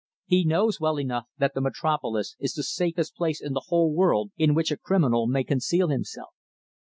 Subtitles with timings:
[0.25, 4.31] He knows well enough that the Metropolis is the safest place in the whole world
[4.35, 6.33] in which a criminal may conceal himself.